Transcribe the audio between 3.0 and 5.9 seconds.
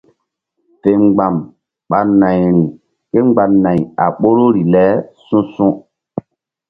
kémgba nay a ɓoruri le su̧su̧.